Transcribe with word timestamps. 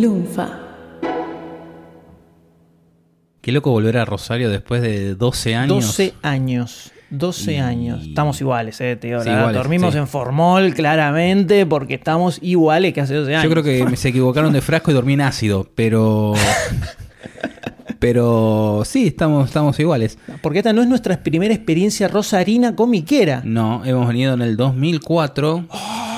Lunfa. 0.00 0.48
Qué 3.40 3.52
loco 3.52 3.70
volver 3.70 3.96
a 3.98 4.04
Rosario 4.04 4.50
después 4.50 4.82
de 4.82 5.14
12 5.14 5.54
años. 5.54 5.86
12 5.86 6.14
años. 6.22 6.92
12 7.10 7.52
Y- 7.54 7.56
años. 7.58 8.04
Estamos 8.04 8.40
iguales, 8.40 8.80
eh, 8.80 8.98
Sí, 9.00 9.06
iguales, 9.08 9.54
Dormimos 9.54 9.92
sí. 9.92 9.98
en 9.98 10.08
formol, 10.08 10.74
claramente, 10.74 11.64
porque 11.64 11.94
estamos 11.94 12.38
iguales 12.42 12.92
que 12.92 13.00
hace 13.00 13.14
12 13.14 13.36
años. 13.36 13.44
Yo 13.44 13.50
creo 13.50 13.62
que 13.62 13.96
se 13.96 14.08
equivocaron 14.08 14.52
de 14.52 14.60
frasco 14.60 14.90
y 14.90 14.94
dormí 14.94 15.12
en 15.12 15.20
ácido, 15.20 15.70
pero. 15.76 16.34
pero 18.00 18.82
sí, 18.84 19.06
estamos, 19.06 19.46
estamos 19.46 19.78
iguales. 19.78 20.18
Porque 20.42 20.58
esta 20.58 20.72
no 20.72 20.82
es 20.82 20.88
nuestra 20.88 21.22
primera 21.22 21.54
experiencia 21.54 22.08
rosarina 22.08 22.74
comiquera. 22.74 23.40
No, 23.44 23.84
hemos 23.84 24.08
venido 24.08 24.34
en 24.34 24.42
el 24.42 24.56
2004. 24.56 25.66
Ah, 25.70 26.02
Con 26.14 26.15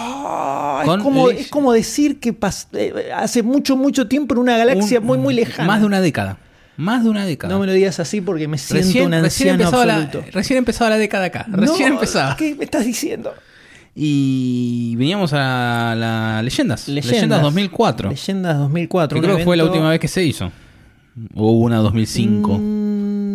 es, 0.97 1.03
como, 1.03 1.29
Lich- 1.31 1.37
es 1.39 1.49
como 1.49 1.73
decir 1.73 2.21
que 2.21 2.37
eh, 2.73 3.13
hace 3.15 3.43
mucho, 3.43 3.77
mucho 3.77 4.09
tiempo 4.09 4.35
en 4.35 4.41
una 4.41 4.57
galaxia 4.57 5.01
un- 5.01 5.07
muy, 5.07 5.19
muy 5.19 5.35
lejana. 5.35 5.67
Más 5.67 5.81
de 5.81 5.87
una 5.87 6.01
década. 6.01 6.39
Más 6.77 7.03
de 7.05 7.11
una 7.11 7.25
década. 7.27 7.53
No 7.53 7.59
me 7.61 7.67
lo 7.67 7.73
digas 7.73 7.99
así 7.99 8.21
porque 8.21 8.47
me 8.47 8.57
siento 8.57 8.87
recién, 8.87 9.05
un 9.07 9.23
recién 9.23 9.61
anciano 9.61 9.85
la, 9.85 9.97
absoluto. 9.97 10.25
recién 10.33 10.59
empezaba 10.59 10.91
la 10.91 10.97
década 10.99 11.25
acá. 11.27 11.45
Recién 11.51 11.89
No, 11.89 11.95
empezaba. 11.97 12.37
¿Qué 12.37 12.55
me 12.55 12.65
estás 12.65 12.85
diciendo? 12.87 13.35
Y 14.01 14.95
veníamos 14.97 15.33
a 15.33 15.95
la 15.97 16.41
Leyendas. 16.43 16.87
Leyendas, 16.87 17.13
Leyendas, 17.13 17.43
2004. 17.43 18.11
Leyendas 18.11 18.59
2004. 18.59 19.17
que 19.21 19.25
creo 19.27 19.37
que 19.39 19.45
fue 19.45 19.57
la 19.57 19.65
última 19.65 19.91
vez 19.91 19.99
que 19.99 20.07
se 20.07 20.23
hizo. 20.25 20.53
O 21.35 21.51
hubo 21.51 21.65
una 21.65 21.79
2005. 21.79 22.59
Mm, 22.59 22.88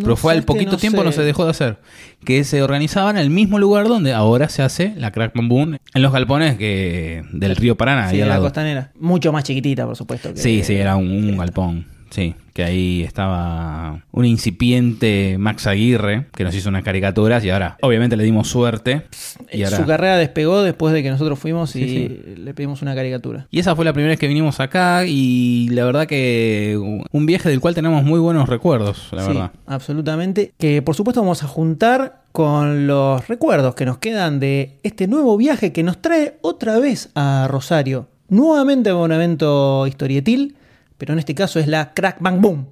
no 0.03 0.07
Pero 0.07 0.17
fue 0.17 0.33
al 0.33 0.43
poquito 0.43 0.71
no 0.73 0.77
tiempo 0.77 0.99
sé. 0.99 1.05
no 1.05 1.11
se 1.11 1.21
dejó 1.23 1.45
de 1.45 1.51
hacer. 1.51 1.77
Que 2.25 2.43
se 2.43 2.61
organizaba 2.61 3.09
en 3.09 3.17
el 3.17 3.29
mismo 3.29 3.59
lugar 3.59 3.87
donde 3.87 4.13
ahora 4.13 4.49
se 4.49 4.61
hace 4.61 4.93
la 4.97 5.11
Crack 5.11 5.33
Bamboo 5.35 5.63
en 5.63 6.01
los 6.01 6.11
galpones 6.13 6.57
que 6.57 7.23
del 7.31 7.55
río 7.55 7.75
Paraná. 7.75 8.09
Sí, 8.09 8.21
ahí 8.21 8.27
la 8.27 8.39
costanera. 8.39 8.91
Mucho 8.99 9.31
más 9.33 9.43
chiquitita, 9.43 9.85
por 9.85 9.95
supuesto. 9.95 10.33
que- 10.33 10.39
Sí, 10.39 10.63
sí, 10.63 10.75
era 10.75 10.95
un, 10.95 11.07
un 11.09 11.37
galpón. 11.37 11.85
Sí, 12.09 12.35
que 12.53 12.63
ahí 12.63 13.03
estaba 13.03 14.03
un 14.11 14.25
incipiente 14.25 15.37
Max 15.39 15.65
Aguirre 15.67 16.27
que 16.35 16.43
nos 16.43 16.53
hizo 16.55 16.69
unas 16.69 16.83
caricaturas 16.83 17.43
y 17.43 17.49
ahora 17.49 17.77
obviamente 17.81 18.15
le 18.15 18.23
dimos 18.23 18.47
suerte. 18.47 19.03
Y, 19.51 19.63
ahora- 19.63 19.77
Su 19.77 19.85
carrera 19.85 20.17
despegó 20.17 20.61
después 20.61 20.93
de 20.93 21.01
que 21.03 21.09
nosotros 21.09 21.39
fuimos 21.39 21.75
y 21.75 21.87
Sí, 21.87 22.19
le 22.37 22.53
pedimos 22.53 22.81
una 22.81 22.93
caricatura. 22.95 23.47
y 23.49 23.59
esa 23.59 23.75
fue 23.75 23.85
la 23.85 23.93
primera 23.93 24.11
vez 24.11 24.19
que 24.19 24.27
vinimos 24.27 24.59
acá 24.59 25.05
y 25.07 25.67
la 25.71 25.83
verdad 25.85 26.05
que 26.07 26.77
un 27.11 27.25
viaje 27.25 27.49
del 27.49 27.59
cual 27.59 27.73
tenemos 27.75 28.03
muy 28.03 28.19
buenos 28.19 28.47
recuerdos, 28.47 29.07
la 29.11 29.21
sí, 29.23 29.27
verdad. 29.29 29.51
absolutamente. 29.65 30.53
Que 30.57 30.81
por 30.81 30.95
supuesto 30.95 31.21
vamos 31.21 31.43
a 31.43 31.47
juntar 31.47 32.21
con 32.31 32.87
los 32.87 33.27
recuerdos 33.27 33.75
que 33.75 33.85
nos 33.85 33.97
quedan 33.97 34.39
de 34.39 34.77
este 34.83 35.07
nuevo 35.07 35.37
viaje 35.37 35.71
que 35.71 35.83
nos 35.83 36.01
trae 36.01 36.37
otra 36.41 36.79
vez 36.79 37.09
a 37.15 37.47
Rosario. 37.49 38.07
Nuevamente 38.29 38.89
a 38.91 38.95
un 38.95 39.11
evento 39.11 39.85
historietil, 39.85 40.55
pero 41.03 41.11
en 41.11 41.19
este 41.19 41.35
caso 41.35 41.59
es 41.59 41.67
la 41.67 41.93
Crack 41.93 42.21
Bang 42.21 42.39
Boom. 42.39 42.65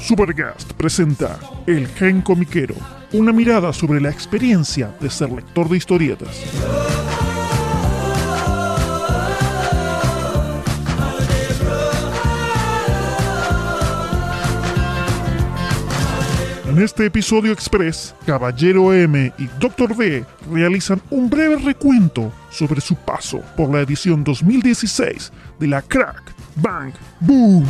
Supercast 0.00 0.72
presenta 0.72 1.38
El 1.68 1.86
Gen 1.86 2.20
Comiquero, 2.22 2.74
una 3.12 3.32
mirada 3.32 3.72
sobre 3.72 4.00
la 4.00 4.10
experiencia 4.10 4.96
de 4.98 5.10
ser 5.10 5.30
lector 5.30 5.68
de 5.68 5.76
historietas. 5.76 7.17
En 16.78 16.84
este 16.84 17.06
episodio 17.06 17.50
express, 17.52 18.14
Caballero 18.24 18.94
M 18.94 19.32
y 19.36 19.48
Dr. 19.58 19.96
D 19.96 20.24
realizan 20.48 21.02
un 21.10 21.28
breve 21.28 21.56
recuento 21.56 22.32
sobre 22.52 22.80
su 22.80 22.94
paso 22.94 23.42
por 23.56 23.68
la 23.74 23.80
edición 23.80 24.22
2016 24.22 25.32
de 25.58 25.66
la 25.66 25.82
Crack 25.82 26.22
Bang 26.54 26.92
Boom. 27.18 27.66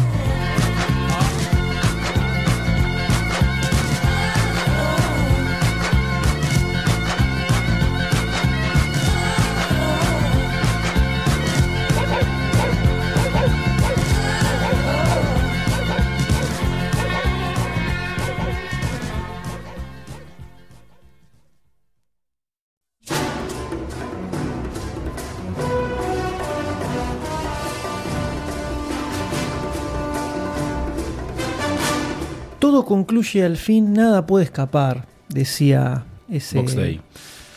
Todo 32.69 32.85
concluye 32.85 33.43
al 33.45 33.57
fin, 33.57 33.95
nada 33.95 34.27
puede 34.27 34.45
escapar, 34.45 35.07
decía 35.31 36.05
ese... 36.31 36.59
Box 36.59 36.77
Day. 36.77 37.01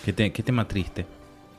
Qué, 0.05 0.13
te- 0.13 0.31
qué 0.31 0.41
tema 0.41 0.65
triste. 0.65 1.05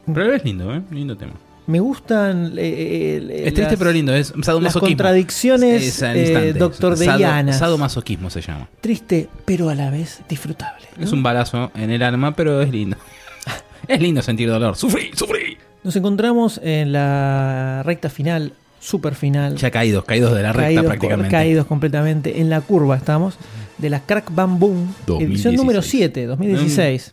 Pero 0.07 0.33
es 0.33 0.43
lindo, 0.43 0.75
¿eh? 0.75 0.81
Lindo 0.91 1.15
tema. 1.19 1.35
Me 1.67 1.79
gustan... 1.79 2.55
eh, 2.57 3.21
eh, 3.21 3.43
Es 3.49 3.53
triste 3.53 3.73
las- 3.73 3.77
pero 3.79 3.93
lindo, 3.93 4.15
es 4.15 4.33
las 4.35 4.75
contradicciones, 4.79 5.83
Es 5.87 6.03
eh. 6.03 6.55
Doctor 6.55 6.97
Sado- 6.97 7.19
Deyanas. 7.19 7.59
Sadomasoquismo 7.59 8.31
se 8.31 8.41
llama. 8.41 8.71
Triste, 8.81 9.29
pero 9.45 9.69
a 9.69 9.75
la 9.75 9.91
vez 9.91 10.23
disfrutable. 10.31 10.87
¿no? 10.97 11.05
Es 11.05 11.13
un 11.13 11.23
balazo 11.23 11.71
en 11.75 11.91
el 11.91 12.03
alma, 12.03 12.34
pero 12.34 12.63
es 12.63 12.71
lindo. 12.73 12.97
es 13.87 14.01
lindo 14.01 14.23
sentir 14.23 14.49
dolor. 14.49 14.77
¡Sufrí, 14.77 15.11
sufrí! 15.15 15.59
Nos 15.84 15.95
encontramos 15.95 16.59
en 16.65 16.93
la 16.93 17.83
recta 17.84 18.09
final, 18.09 18.55
super 18.82 19.15
final. 19.15 19.56
Ya 19.56 19.70
caídos, 19.70 20.04
caídos 20.04 20.34
de 20.34 20.43
la 20.43 20.53
recta 20.53 20.66
caídos, 20.66 20.84
prácticamente. 20.84 21.31
caídos 21.31 21.66
completamente. 21.66 22.41
En 22.41 22.50
la 22.50 22.60
curva 22.60 22.97
estamos. 22.97 23.38
De 23.78 23.88
la 23.88 24.00
Crack 24.00 24.34
Bam 24.34 24.59
Boom, 24.59 24.94
2016. 25.06 25.31
edición 25.31 25.54
número 25.56 25.82
7, 25.82 26.26
2016. 26.26 27.12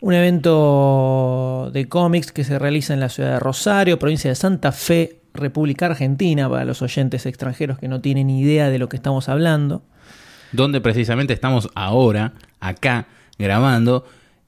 Un 0.00 0.14
evento 0.14 1.70
de 1.72 1.88
cómics 1.88 2.32
que 2.32 2.44
se 2.44 2.58
realiza 2.58 2.94
en 2.94 3.00
la 3.00 3.08
ciudad 3.08 3.32
de 3.32 3.40
Rosario, 3.40 3.98
provincia 3.98 4.30
de 4.30 4.34
Santa 4.34 4.72
Fe, 4.72 5.20
República 5.34 5.86
Argentina, 5.86 6.48
para 6.48 6.64
los 6.64 6.82
oyentes 6.82 7.26
extranjeros 7.26 7.78
que 7.78 7.88
no 7.88 8.00
tienen 8.00 8.28
idea 8.28 8.70
de 8.70 8.78
lo 8.78 8.88
que 8.88 8.96
estamos 8.96 9.28
hablando. 9.28 9.82
Donde 10.52 10.80
precisamente 10.80 11.32
estamos 11.32 11.68
ahora, 11.74 12.34
acá, 12.60 13.06
grabando, 13.38 14.04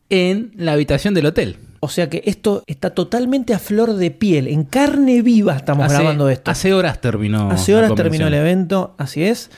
en 0.09 0.53
la 0.57 0.73
habitación 0.73 1.15
del 1.15 1.27
hotel. 1.27 1.57
O 1.83 1.89
sea 1.89 2.11
que 2.11 2.23
esto 2.27 2.63
está 2.67 2.91
totalmente 2.91 3.55
a 3.55 3.59
flor 3.59 3.95
de 3.95 4.11
piel, 4.11 4.49
en 4.49 4.65
carne 4.65 5.23
viva 5.23 5.57
estamos 5.57 5.87
hace, 5.87 5.95
grabando 5.95 6.29
esto. 6.29 6.51
Hace 6.51 6.75
horas 6.75 7.01
terminó. 7.01 7.51
Hace 7.51 7.75
horas 7.75 7.95
terminó 7.95 8.27
el 8.27 8.35
evento, 8.35 8.95
así 8.99 9.25
es. 9.25 9.51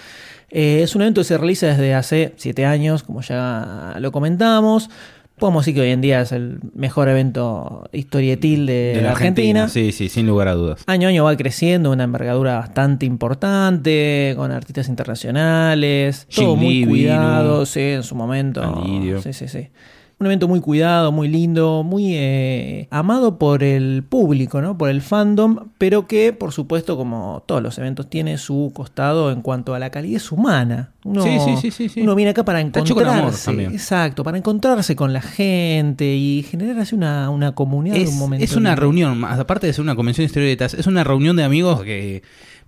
Eh, 0.50 0.82
es 0.82 0.94
un 0.94 1.02
evento 1.02 1.22
que 1.22 1.24
se 1.24 1.36
realiza 1.36 1.66
desde 1.66 1.94
hace 1.94 2.34
siete 2.36 2.64
años, 2.64 3.02
como 3.02 3.22
ya 3.22 3.96
lo 3.98 4.12
comentamos. 4.12 4.88
Podemos 5.36 5.64
decir 5.64 5.74
que 5.74 5.80
hoy 5.80 5.90
en 5.90 6.00
día 6.00 6.20
es 6.20 6.30
el 6.30 6.60
mejor 6.74 7.08
evento 7.08 7.88
historietil 7.90 8.66
de, 8.66 8.92
De 8.94 9.02
la 9.02 9.10
Argentina. 9.10 9.68
Sí, 9.68 9.90
sí, 9.90 10.08
sin 10.08 10.26
lugar 10.26 10.46
a 10.46 10.54
dudas. 10.54 10.84
Año 10.86 11.08
a 11.08 11.10
año 11.10 11.24
va 11.24 11.36
creciendo, 11.36 11.90
una 11.90 12.04
envergadura 12.04 12.54
bastante 12.58 13.06
importante, 13.06 14.34
con 14.36 14.52
artistas 14.52 14.88
internacionales, 14.88 16.26
Jim 16.28 16.44
todo 16.44 16.56
muy 16.56 16.86
cuidado, 16.86 17.66
sí, 17.66 17.80
en 17.80 18.04
su 18.04 18.14
momento. 18.14 18.84
Sí, 19.24 19.32
sí, 19.32 19.48
sí. 19.48 19.68
Un 20.22 20.26
evento 20.26 20.46
muy 20.46 20.60
cuidado, 20.60 21.10
muy 21.10 21.26
lindo, 21.26 21.82
muy 21.82 22.12
eh, 22.14 22.86
amado 22.92 23.38
por 23.38 23.64
el 23.64 24.04
público, 24.08 24.62
¿no? 24.62 24.78
Por 24.78 24.88
el 24.88 25.02
fandom, 25.02 25.70
pero 25.78 26.06
que, 26.06 26.32
por 26.32 26.52
supuesto, 26.52 26.96
como 26.96 27.42
todos 27.44 27.60
los 27.60 27.76
eventos, 27.78 28.08
tiene 28.08 28.38
su 28.38 28.70
costado 28.72 29.32
en 29.32 29.42
cuanto 29.42 29.74
a 29.74 29.80
la 29.80 29.90
calidez 29.90 30.30
humana. 30.30 30.92
Uno, 31.02 31.24
Sí, 31.24 31.30
sí, 31.44 31.56
sí, 31.60 31.70
sí, 31.72 31.88
sí. 31.88 32.00
uno 32.02 32.14
viene 32.14 32.30
acá 32.30 32.44
para 32.44 32.60
amor 32.60 32.72
encontrarse. 32.76 33.64
Exacto, 33.64 34.22
para 34.22 34.38
encontrarse 34.38 34.94
con 34.94 35.12
la 35.12 35.22
gente 35.22 36.14
y 36.14 36.44
generar 36.48 36.78
así 36.78 36.94
una, 36.94 37.28
una 37.28 37.56
comunidad 37.56 37.96
Es, 37.96 38.10
un 38.10 38.18
momento. 38.20 38.44
es 38.44 38.54
una 38.54 38.70
lindo. 38.70 38.80
reunión, 38.80 39.18
más 39.18 39.40
aparte 39.40 39.66
de 39.66 39.72
ser 39.72 39.82
una 39.82 39.96
convención 39.96 40.22
de 40.22 40.26
historietas, 40.26 40.74
es 40.74 40.86
una 40.86 41.02
reunión 41.02 41.34
de 41.34 41.42
amigos 41.42 41.82
que 41.82 42.22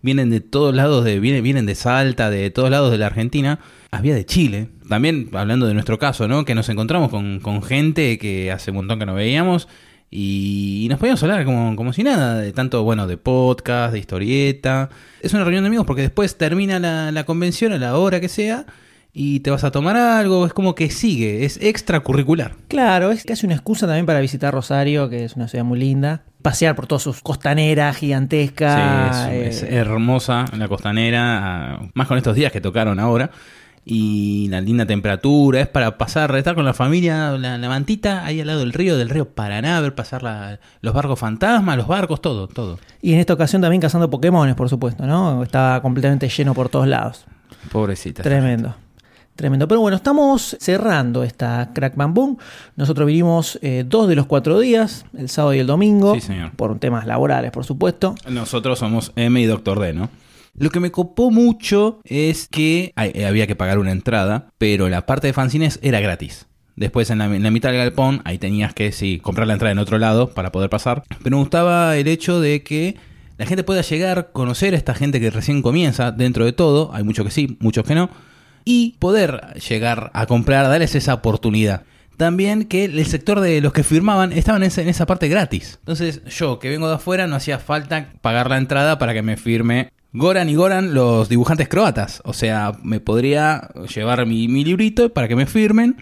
vienen 0.04 0.28
de 0.28 0.42
todos 0.42 0.74
lados, 0.74 1.02
de, 1.02 1.18
vienen, 1.18 1.42
vienen 1.42 1.64
de 1.64 1.74
Salta, 1.74 2.28
de 2.28 2.50
todos 2.50 2.70
lados 2.70 2.92
de 2.92 2.98
la 2.98 3.06
Argentina. 3.06 3.58
Había 3.90 4.14
de 4.14 4.26
Chile. 4.26 4.68
También 4.86 5.30
hablando 5.32 5.66
de 5.66 5.72
nuestro 5.72 5.98
caso, 5.98 6.28
¿no? 6.28 6.44
Que 6.44 6.54
nos 6.54 6.68
encontramos 6.68 7.08
con, 7.08 7.40
con 7.40 7.62
gente 7.62 8.18
que 8.18 8.52
hace 8.52 8.70
un 8.70 8.76
montón 8.76 8.98
que 8.98 9.06
no 9.06 9.14
veíamos. 9.14 9.66
Y, 10.10 10.86
nos 10.90 10.98
podíamos 10.98 11.22
hablar 11.22 11.46
como, 11.46 11.74
como 11.74 11.94
si 11.94 12.02
nada, 12.02 12.38
de 12.38 12.52
tanto, 12.52 12.84
bueno, 12.84 13.06
de 13.06 13.16
podcast, 13.16 13.94
de 13.94 13.98
historieta. 13.98 14.90
Es 15.22 15.32
una 15.32 15.42
reunión 15.42 15.64
de 15.64 15.68
amigos 15.68 15.86
porque 15.86 16.02
después 16.02 16.36
termina 16.36 16.78
la, 16.78 17.10
la 17.10 17.24
convención 17.24 17.72
a 17.72 17.78
la 17.78 17.96
hora 17.96 18.20
que 18.20 18.28
sea 18.28 18.66
y 19.16 19.40
te 19.40 19.50
vas 19.50 19.62
a 19.64 19.70
tomar 19.70 19.96
algo. 19.96 20.44
Es 20.44 20.52
como 20.52 20.74
que 20.74 20.90
sigue, 20.90 21.44
es 21.44 21.56
extracurricular. 21.62 22.56
Claro, 22.68 23.12
es 23.12 23.24
casi 23.24 23.46
una 23.46 23.54
excusa 23.54 23.86
también 23.86 24.06
para 24.06 24.20
visitar 24.20 24.52
Rosario, 24.52 25.08
que 25.08 25.24
es 25.24 25.36
una 25.36 25.46
ciudad 25.48 25.64
muy 25.64 25.78
linda. 25.78 26.22
pasear 26.42 26.74
por 26.76 26.86
todas 26.86 27.02
sus 27.02 27.20
costaneras 27.22 27.96
gigantescas. 27.96 29.28
Sí, 29.30 29.36
es, 29.36 29.56
es 29.56 29.62
eh, 29.62 29.76
hermosa 29.76 30.44
la 30.58 30.68
costanera, 30.68 31.74
ah, 31.76 31.88
más 31.94 32.06
con 32.08 32.18
estos 32.18 32.34
días 32.36 32.52
que 32.52 32.60
tocaron 32.60 32.98
ahora. 33.00 33.30
Y 33.86 34.48
la 34.48 34.62
linda 34.62 34.86
temperatura, 34.86 35.60
es 35.60 35.68
para 35.68 35.98
pasar, 35.98 36.34
estar 36.36 36.54
con 36.54 36.64
la 36.64 36.72
familia, 36.72 37.32
la, 37.32 37.58
la 37.58 37.68
mantita 37.68 38.24
ahí 38.24 38.40
al 38.40 38.46
lado 38.46 38.60
del 38.60 38.72
río, 38.72 38.96
del 38.96 39.10
río 39.10 39.28
Paraná, 39.34 39.78
ver 39.82 39.94
pasar 39.94 40.22
la- 40.22 40.58
los 40.80 40.94
barcos 40.94 41.18
fantasmas, 41.20 41.76
los 41.76 41.86
barcos, 41.86 42.22
todo, 42.22 42.48
todo. 42.48 42.78
y 43.02 43.12
en 43.12 43.20
esta 43.20 43.34
ocasión 43.34 43.60
también 43.60 43.82
cazando 43.82 44.08
Pokémones, 44.08 44.54
por 44.54 44.70
supuesto, 44.70 45.06
¿no? 45.06 45.42
Estaba 45.42 45.82
completamente 45.82 46.28
lleno 46.30 46.54
por 46.54 46.70
todos 46.70 46.88
lados. 46.88 47.26
Pobrecita. 47.70 48.22
Tremendo. 48.22 48.74
Tremendo. 49.36 49.66
Pero 49.66 49.80
bueno, 49.80 49.96
estamos 49.96 50.56
cerrando 50.60 51.24
esta 51.24 51.70
Crack 51.74 51.96
Bam 51.96 52.14
Boom. 52.14 52.38
Nosotros 52.76 53.06
vinimos 53.06 53.58
eh, 53.62 53.84
dos 53.86 54.08
de 54.08 54.14
los 54.14 54.26
cuatro 54.26 54.60
días, 54.60 55.06
el 55.16 55.28
sábado 55.28 55.54
y 55.54 55.58
el 55.58 55.66
domingo, 55.66 56.14
Sí, 56.14 56.20
señor. 56.20 56.52
por 56.52 56.78
temas 56.78 57.04
laborales, 57.06 57.50
por 57.50 57.64
supuesto. 57.64 58.14
Nosotros 58.30 58.78
somos 58.78 59.12
M 59.16 59.40
y 59.40 59.46
Doctor 59.46 59.80
D, 59.80 59.92
¿no? 59.92 60.08
Lo 60.56 60.70
que 60.70 60.78
me 60.78 60.92
copó 60.92 61.32
mucho 61.32 61.98
es 62.04 62.46
que 62.46 62.92
ay, 62.94 63.10
eh, 63.14 63.26
había 63.26 63.48
que 63.48 63.56
pagar 63.56 63.80
una 63.80 63.90
entrada, 63.90 64.46
pero 64.56 64.88
la 64.88 65.04
parte 65.04 65.26
de 65.26 65.32
fanzines 65.32 65.80
era 65.82 65.98
gratis. 65.98 66.46
Después 66.76 67.10
en 67.10 67.18
la, 67.18 67.24
en 67.26 67.42
la 67.42 67.50
mitad 67.50 67.70
del 67.70 67.78
galpón, 67.78 68.22
ahí 68.24 68.38
tenías 68.38 68.72
que, 68.72 68.92
sí, 68.92 69.18
comprar 69.20 69.48
la 69.48 69.54
entrada 69.54 69.72
en 69.72 69.78
otro 69.78 69.98
lado 69.98 70.30
para 70.30 70.52
poder 70.52 70.70
pasar. 70.70 71.02
Pero 71.24 71.36
me 71.36 71.40
gustaba 71.42 71.96
el 71.96 72.06
hecho 72.06 72.40
de 72.40 72.62
que 72.62 72.96
la 73.36 73.46
gente 73.46 73.64
pueda 73.64 73.80
llegar, 73.82 74.30
conocer 74.32 74.74
a 74.74 74.76
esta 74.76 74.94
gente 74.94 75.18
que 75.18 75.30
recién 75.30 75.60
comienza 75.60 76.12
dentro 76.12 76.44
de 76.44 76.52
todo. 76.52 76.90
Hay 76.94 77.02
muchos 77.02 77.24
que 77.24 77.32
sí, 77.32 77.56
muchos 77.60 77.84
que 77.84 77.96
no. 77.96 78.08
Y 78.64 78.96
poder 78.98 79.54
llegar 79.68 80.10
a 80.14 80.26
comprar, 80.26 80.68
darles 80.68 80.94
esa 80.94 81.14
oportunidad. 81.14 81.82
También 82.16 82.64
que 82.64 82.84
el 82.84 83.06
sector 83.06 83.40
de 83.40 83.60
los 83.60 83.72
que 83.72 83.82
firmaban 83.82 84.32
estaban 84.32 84.62
en 84.62 84.88
esa, 84.88 85.06
parte 85.06 85.28
gratis. 85.28 85.78
Entonces 85.80 86.22
yo 86.26 86.58
que 86.58 86.70
vengo 86.70 86.88
de 86.88 86.94
afuera 86.94 87.26
no 87.26 87.36
hacía 87.36 87.58
falta 87.58 88.12
pagar 88.20 88.48
la 88.48 88.58
entrada 88.58 88.98
para 88.98 89.14
que 89.14 89.22
me 89.22 89.36
firme 89.36 89.90
Goran 90.12 90.48
y 90.48 90.54
Goran, 90.54 90.94
los 90.94 91.28
dibujantes 91.28 91.68
croatas. 91.68 92.22
O 92.24 92.32
sea, 92.32 92.72
me 92.84 93.00
podría 93.00 93.68
llevar 93.92 94.24
mi, 94.26 94.46
mi 94.46 94.64
librito 94.64 95.12
para 95.12 95.26
que 95.26 95.34
me 95.34 95.46
firmen 95.46 95.96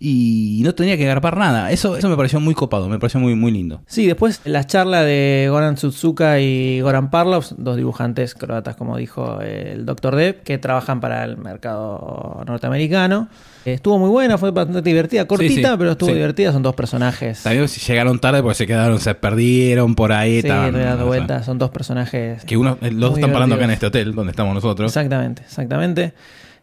y 0.00 0.60
no 0.64 0.74
tenía 0.74 0.96
que 0.96 1.04
agarpar 1.04 1.36
nada. 1.36 1.72
Eso, 1.72 1.96
eso 1.96 2.08
me 2.08 2.16
pareció 2.16 2.38
muy 2.38 2.54
copado, 2.54 2.88
me 2.88 2.98
pareció 2.98 3.18
muy, 3.18 3.34
muy 3.34 3.50
lindo. 3.50 3.82
Sí, 3.86 4.06
después 4.06 4.40
la 4.44 4.64
charla 4.64 5.02
de 5.02 5.48
Goran 5.50 5.74
Tsutsuka 5.74 6.38
y 6.40 6.80
Goran 6.80 7.10
Parlov, 7.10 7.44
dos 7.56 7.76
dibujantes 7.76 8.34
croatas, 8.34 8.76
como 8.76 8.96
dijo 8.96 9.40
el 9.40 9.86
Dr. 9.86 10.14
Depp, 10.14 10.44
que 10.44 10.58
trabajan 10.58 11.00
para 11.00 11.24
el 11.24 11.36
mercado 11.36 12.42
norteamericano. 12.46 13.28
Eh, 13.64 13.74
Estuvo 13.74 13.98
muy 13.98 14.08
buena, 14.08 14.38
fue 14.38 14.52
bastante 14.52 14.82
divertida, 14.82 15.26
cortita, 15.26 15.70
sí, 15.70 15.76
pero 15.76 15.92
estuvo 15.92 16.10
sí. 16.10 16.14
divertida. 16.14 16.52
Son 16.52 16.62
dos 16.62 16.76
personajes. 16.76 17.42
También 17.42 17.66
llegaron 17.66 18.20
tarde 18.20 18.40
porque 18.40 18.54
se 18.54 18.66
quedaron, 18.66 19.00
se 19.00 19.14
perdieron 19.16 19.96
por 19.96 20.12
ahí. 20.12 20.42
Sí, 20.42 20.48
dando 20.48 21.06
vueltas. 21.06 21.44
Son 21.44 21.58
dos 21.58 21.70
personajes. 21.70 22.44
Que 22.44 22.56
uno, 22.56 22.78
eh, 22.80 22.92
los 22.92 23.10
dos 23.10 23.18
están 23.18 23.32
parando 23.32 23.56
acá 23.56 23.64
en 23.64 23.72
este 23.72 23.86
hotel 23.86 24.14
donde 24.14 24.30
estamos 24.30 24.54
nosotros. 24.54 24.90
Exactamente, 24.90 25.42
exactamente. 25.42 26.12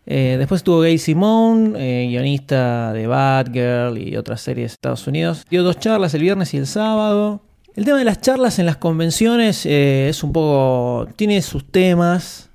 Eh, 0.05 0.35
después 0.37 0.59
estuvo 0.59 0.81
Gay 0.81 0.97
Simone, 0.97 1.73
eh, 1.77 2.07
guionista 2.07 2.93
de 2.93 3.07
Batgirl 3.07 3.97
y 3.97 4.17
otras 4.17 4.41
series 4.41 4.71
de 4.71 4.73
Estados 4.73 5.07
Unidos. 5.07 5.45
Dio 5.49 5.63
dos 5.63 5.79
charlas 5.79 6.13
el 6.13 6.21
viernes 6.21 6.53
y 6.53 6.57
el 6.57 6.67
sábado. 6.67 7.41
El 7.75 7.85
tema 7.85 7.97
de 7.97 8.05
las 8.05 8.21
charlas 8.21 8.59
en 8.59 8.65
las 8.65 8.77
convenciones 8.77 9.65
eh, 9.65 10.07
es 10.09 10.23
un 10.23 10.31
poco. 10.31 11.07
tiene 11.15 11.41
sus 11.41 11.69
temas 11.69 12.49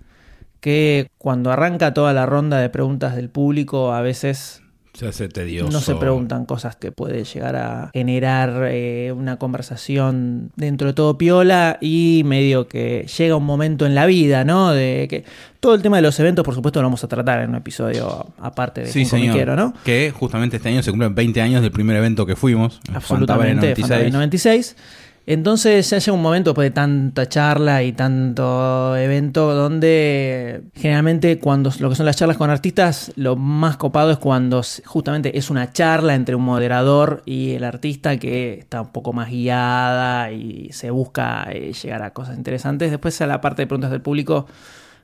que 0.61 1.09
cuando 1.19 1.51
arranca 1.51 1.93
toda 1.93 2.13
la 2.13 2.27
ronda 2.27 2.59
de 2.59 2.69
preguntas 2.69 3.17
del 3.17 3.31
público 3.31 3.93
a 3.93 4.03
veces 4.03 4.63
Se 4.93 5.07
hace 5.07 5.29
tedioso. 5.29 5.71
no 5.71 5.81
se 5.81 5.95
preguntan 5.95 6.45
cosas 6.45 6.77
que 6.77 6.91
puede 6.93 7.25
llegar 7.25 7.57
a 7.57 7.91
generar 7.93 8.69
eh, 8.71 9.13
una 9.17 9.39
conversación 9.39 10.51
dentro 10.57 10.89
de 10.89 10.95
todo 10.95 11.17
piola 11.17 11.79
y 11.81 12.23
medio 12.25 12.67
que 12.67 13.07
llega 13.19 13.37
un 13.37 13.45
momento 13.45 13.87
en 13.87 13.95
la 13.95 14.07
vida, 14.07 14.45
¿no? 14.45 14.73
De 14.73 15.07
que 15.09 15.25
todo 15.61 15.75
el 15.75 15.83
tema 15.83 15.97
de 15.97 16.03
los 16.03 16.19
eventos, 16.19 16.45
por 16.45 16.55
supuesto, 16.55 16.81
lo 16.81 16.89
vamos 16.89 17.05
a 17.05 17.09
tratar 17.09 17.43
en 17.43 17.51
un 17.51 17.57
episodio 17.57 18.27
aparte 18.39 18.83
de 18.83 18.87
Sí, 18.89 19.05
señor. 19.05 19.57
¿no? 19.57 19.75
Que 19.85 20.11
justamente 20.11 20.57
este 20.57 20.69
año 20.69 20.83
se 20.83 20.91
cumplen 20.91 21.15
20 21.15 21.41
años 21.41 21.63
del 21.63 21.71
primer 21.71 21.97
evento 21.97 22.27
que 22.27 22.37
fuimos. 22.37 22.81
en 22.89 22.97
Absolutamente, 22.97 23.69
Fantavel 23.69 23.83
Fantavel 23.83 24.13
96. 24.13 24.77
Entonces 25.27 25.89
ya 25.89 25.99
llega 25.99 26.13
un 26.13 26.23
momento 26.23 26.51
después 26.51 26.67
de 26.67 26.71
tanta 26.73 27.29
charla 27.29 27.83
y 27.83 27.93
tanto 27.93 28.97
evento 28.97 29.55
donde 29.55 30.63
generalmente 30.75 31.39
cuando 31.39 31.71
lo 31.79 31.91
que 31.91 31.95
son 31.95 32.07
las 32.07 32.17
charlas 32.17 32.37
con 32.37 32.51
artistas, 32.51 33.13
lo 33.17 33.37
más 33.37 33.77
copado 33.77 34.11
es 34.11 34.19
cuando 34.19 34.63
justamente 34.87 35.39
es 35.39 35.51
una 35.51 35.73
charla 35.73 36.15
entre 36.15 36.35
un 36.35 36.43
moderador 36.43 37.23
y 37.27 37.53
el 37.53 37.65
artista 37.65 38.17
que 38.17 38.55
está 38.55 38.81
un 38.81 38.93
poco 38.93 39.13
más 39.13 39.31
guiada 39.31 40.33
y 40.33 40.71
se 40.73 40.91
busca 40.91 41.47
eh, 41.53 41.73
llegar 41.75 42.03
a 42.03 42.13
cosas 42.13 42.37
interesantes. 42.37 42.91
Después 42.91 43.21
a 43.21 43.27
la 43.27 43.41
parte 43.41 43.63
de 43.63 43.67
preguntas 43.67 43.91
del 43.91 44.01
público 44.01 44.47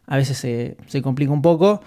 a 0.07 0.17
veces 0.17 0.39
se, 0.39 0.77
se 0.87 1.03
complica 1.03 1.33
un 1.33 1.43
poco. 1.43 1.83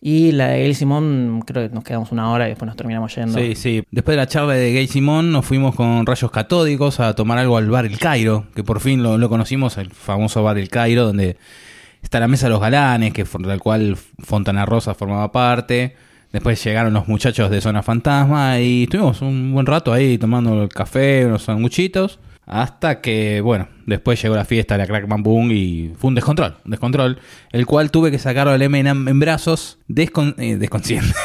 Y 0.00 0.32
la 0.32 0.48
de 0.48 0.58
Gail 0.58 0.74
Simón, 0.74 1.42
creo 1.46 1.68
que 1.68 1.74
nos 1.74 1.82
quedamos 1.82 2.12
una 2.12 2.30
hora 2.30 2.46
y 2.46 2.50
después 2.50 2.66
nos 2.66 2.76
terminamos 2.76 3.14
yendo. 3.14 3.38
Sí, 3.38 3.54
sí. 3.54 3.82
Después 3.90 4.12
de 4.12 4.16
la 4.18 4.26
charla 4.26 4.54
de 4.54 4.72
Gay 4.72 4.86
Simón, 4.86 5.32
nos 5.32 5.44
fuimos 5.46 5.74
con 5.74 6.04
rayos 6.04 6.30
catódicos 6.30 7.00
a 7.00 7.14
tomar 7.14 7.38
algo 7.38 7.56
al 7.56 7.68
bar 7.70 7.86
El 7.86 7.98
Cairo, 7.98 8.46
que 8.54 8.62
por 8.62 8.80
fin 8.80 9.02
lo, 9.02 9.28
conocimos, 9.28 9.78
el 9.78 9.90
famoso 9.90 10.42
bar 10.42 10.58
El 10.58 10.68
Cairo, 10.68 11.04
donde 11.06 11.38
está 12.02 12.20
la 12.20 12.28
mesa 12.28 12.46
de 12.46 12.50
los 12.50 12.60
galanes, 12.60 13.12
que 13.12 13.24
del 13.24 13.60
cual 13.60 13.96
Fontana 14.18 14.66
Rosa 14.66 14.94
formaba 14.94 15.32
parte. 15.32 15.96
Después 16.32 16.62
llegaron 16.62 16.92
los 16.92 17.08
muchachos 17.08 17.50
de 17.50 17.60
Zona 17.60 17.82
Fantasma 17.82 18.60
y 18.60 18.84
estuvimos 18.84 19.22
un 19.22 19.52
buen 19.52 19.64
rato 19.64 19.92
ahí 19.92 20.18
tomando 20.18 20.62
el 20.62 20.68
café, 20.68 21.24
unos 21.24 21.44
sanguchitos. 21.44 22.18
Hasta 22.46 23.00
que, 23.00 23.40
bueno, 23.40 23.66
después 23.86 24.22
llegó 24.22 24.36
la 24.36 24.44
fiesta 24.44 24.74
de 24.74 24.78
la 24.78 24.86
Crack 24.86 25.08
Bam 25.08 25.22
Boom 25.24 25.50
y 25.50 25.92
fue 25.98 26.08
un 26.08 26.14
descontrol, 26.14 26.56
un 26.64 26.70
descontrol, 26.70 27.18
el 27.50 27.66
cual 27.66 27.90
tuve 27.90 28.12
que 28.12 28.18
sacarlo 28.20 28.52
al 28.52 28.62
M 28.62 28.78
en, 28.78 29.18
brazos 29.20 29.78
descon- 29.88 30.34
eh, 30.38 30.56
desconsciente. 30.56 31.12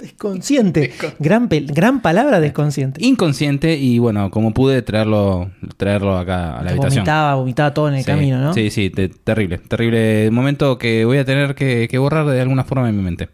Desconsciente. 0.00 0.92
Gran, 1.18 1.48
pe- 1.48 1.60
gran 1.68 2.00
palabra 2.02 2.38
desconsciente. 2.38 3.04
inconsciente 3.04 3.76
y 3.76 3.98
bueno, 3.98 4.30
como 4.30 4.54
pude 4.54 4.80
traerlo 4.82 5.50
traerlo 5.76 6.16
acá 6.16 6.56
a 6.58 6.62
la 6.62 6.70
habitación. 6.70 7.00
Vomitaba, 7.00 7.34
vomitaba 7.34 7.74
todo 7.74 7.88
en 7.88 7.94
el 7.94 8.00
Sí, 8.04 8.06
camino, 8.06 8.38
¿no? 8.40 8.54
Sí, 8.54 8.70
sí, 8.70 8.90
te- 8.90 9.08
terrible, 9.08 9.58
terrible 9.58 10.30
momento 10.30 10.78
que 10.78 11.04
voy 11.04 11.18
a 11.18 11.24
tener 11.24 11.56
que, 11.56 11.88
que 11.90 11.98
borrar 11.98 12.26
de 12.26 12.40
alguna 12.40 12.62
forma 12.62 12.88
en 12.88 12.96
mi 12.96 13.02
mente. 13.02 13.28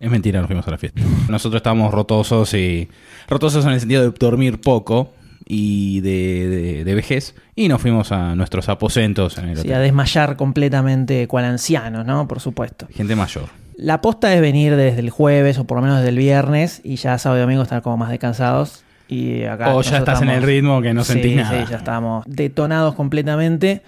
Es 0.00 0.10
mentira, 0.10 0.40
nos 0.40 0.46
fuimos 0.46 0.66
a 0.66 0.70
la 0.70 0.78
fiesta. 0.78 1.02
Nosotros 1.28 1.58
estábamos 1.60 1.92
rotosos 1.92 2.54
y 2.54 2.88
rotosos 3.28 3.64
en 3.66 3.72
el 3.72 3.80
sentido 3.80 4.02
de 4.10 4.16
dormir 4.18 4.60
poco 4.62 5.12
y 5.48 6.00
de, 6.00 6.48
de- 6.48 6.84
de 6.84 6.94
vejez 6.94 7.34
y 7.54 7.68
nos 7.68 7.80
fuimos 7.80 8.10
a 8.12 8.34
nuestros 8.34 8.68
aposentos 8.68 9.38
en 9.38 9.50
el 9.50 9.56
Sí, 9.56 9.60
hotel. 9.60 9.74
a 9.74 9.78
desmayar 9.78 10.36
completamente 10.36 11.26
cual 11.28 11.44
ancianos, 11.44 12.04
¿no? 12.04 12.26
Por 12.26 12.40
supuesto. 12.40 12.88
Gente 12.94 13.14
mayor. 13.14 13.44
La 13.76 14.00
posta 14.00 14.34
es 14.34 14.40
venir 14.40 14.74
desde 14.74 15.00
el 15.00 15.10
jueves 15.10 15.58
o 15.58 15.64
por 15.64 15.76
lo 15.78 15.82
menos 15.82 15.98
desde 15.98 16.08
el 16.10 16.18
viernes 16.18 16.80
y 16.82 16.96
ya 16.96 17.16
sábado 17.18 17.38
y 17.38 17.42
domingo 17.42 17.62
estar 17.62 17.82
como 17.82 17.96
más 17.98 18.10
descansados. 18.10 18.82
Y 19.08 19.44
acá 19.44 19.72
O 19.74 19.82
ya 19.82 19.98
estás 19.98 20.20
en 20.22 20.28
el 20.30 20.34
estamos- 20.36 20.48
ritmo 20.48 20.82
que 20.82 20.92
no 20.94 21.04
Sí, 21.04 21.12
sentís 21.12 21.36
nada. 21.36 21.64
Sí, 21.64 21.70
ya 21.70 21.76
estábamos 21.76 22.24
detonados 22.26 22.94
completamente. 22.96 23.82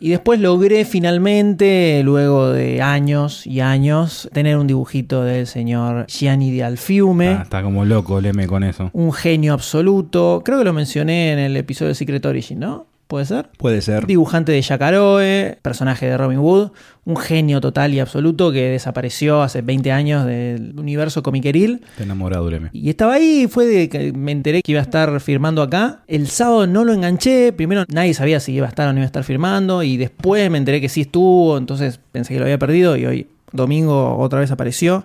Y 0.00 0.10
después 0.10 0.38
logré 0.38 0.84
finalmente, 0.84 2.02
luego 2.04 2.50
de 2.50 2.80
años 2.82 3.46
y 3.46 3.60
años, 3.60 4.28
tener 4.32 4.56
un 4.56 4.68
dibujito 4.68 5.24
del 5.24 5.48
señor 5.48 6.06
Gianni 6.06 6.52
de 6.52 6.62
Alfiume. 6.62 7.32
Está, 7.32 7.42
está 7.42 7.62
como 7.62 7.84
loco, 7.84 8.20
Leme, 8.20 8.46
con 8.46 8.62
eso. 8.62 8.90
Un 8.92 9.12
genio 9.12 9.52
absoluto. 9.52 10.42
Creo 10.44 10.58
que 10.58 10.64
lo 10.64 10.72
mencioné 10.72 11.32
en 11.32 11.40
el 11.40 11.56
episodio 11.56 11.88
de 11.88 11.94
Secret 11.96 12.24
Origin, 12.26 12.60
¿no? 12.60 12.86
¿Puede 13.08 13.24
ser? 13.24 13.48
Puede 13.56 13.80
ser. 13.80 14.06
Dibujante 14.06 14.52
de 14.52 14.60
Yacaroe, 14.60 15.58
personaje 15.62 16.04
de 16.04 16.18
Robin 16.18 16.40
Hood, 16.40 16.72
un 17.06 17.16
genio 17.16 17.58
total 17.58 17.94
y 17.94 18.00
absoluto 18.00 18.52
que 18.52 18.68
desapareció 18.68 19.40
hace 19.40 19.62
20 19.62 19.90
años 19.92 20.26
del 20.26 20.78
universo 20.78 21.22
comiqueril. 21.22 21.80
Está 21.92 22.02
enamorado, 22.02 22.50
Leme. 22.50 22.68
Y 22.74 22.90
estaba 22.90 23.14
ahí, 23.14 23.48
fue 23.48 23.64
de 23.64 23.88
que 23.88 24.12
me 24.12 24.30
enteré 24.32 24.60
que 24.60 24.72
iba 24.72 24.80
a 24.80 24.84
estar 24.84 25.20
firmando 25.20 25.62
acá. 25.62 26.02
El 26.06 26.28
sábado 26.28 26.66
no 26.66 26.84
lo 26.84 26.92
enganché, 26.92 27.54
primero 27.54 27.86
nadie 27.88 28.12
sabía 28.12 28.40
si 28.40 28.52
iba 28.52 28.66
a 28.66 28.68
estar 28.68 28.86
o 28.86 28.92
no 28.92 28.98
iba 28.98 29.04
a 29.04 29.06
estar 29.06 29.24
firmando, 29.24 29.82
y 29.82 29.96
después 29.96 30.50
me 30.50 30.58
enteré 30.58 30.82
que 30.82 30.90
sí 30.90 31.00
estuvo, 31.00 31.56
entonces 31.56 32.00
pensé 32.12 32.34
que 32.34 32.40
lo 32.40 32.44
había 32.44 32.58
perdido 32.58 32.94
y 32.98 33.06
hoy 33.06 33.26
domingo 33.52 34.18
otra 34.18 34.40
vez 34.40 34.50
apareció. 34.50 35.02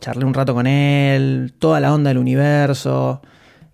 Charlé 0.00 0.24
un 0.24 0.32
rato 0.32 0.54
con 0.54 0.66
él, 0.66 1.52
toda 1.58 1.78
la 1.80 1.92
onda 1.92 2.08
del 2.08 2.18
universo 2.18 3.20